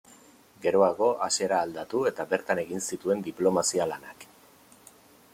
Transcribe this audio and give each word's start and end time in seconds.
Geroago 0.61 1.09
Asiara 1.25 1.59
aldatu 1.65 2.01
eta 2.11 2.25
bertan 2.31 2.61
egin 2.61 2.81
zituen 2.93 3.21
diplomazia-lanak. 3.27 4.25